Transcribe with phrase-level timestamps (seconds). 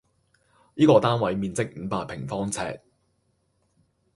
[0.73, 2.81] 依個單位面積五百平方尺